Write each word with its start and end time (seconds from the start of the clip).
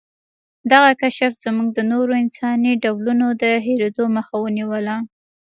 دغه 0.71 0.91
کشف 1.01 1.31
زموږ 1.45 1.67
د 1.73 1.79
نورو 1.91 2.13
انساني 2.23 2.71
ډولونو 2.83 3.27
د 3.41 3.45
هېرېدو 3.65 4.03
مخه 4.15 4.35
ونیوله. 4.39 4.95